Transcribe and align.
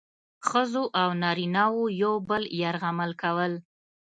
ښځو 0.47 0.83
او 1.01 1.09
نارینه 1.21 1.63
وو 1.73 1.83
یو 2.03 2.13
بل 2.29 2.43
یرغمل 2.61 3.11
کول. 3.21 3.53